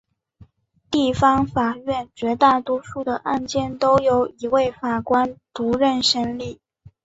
[0.89, 6.59] 地方法院绝大多数的案件都由一位法官独任审理。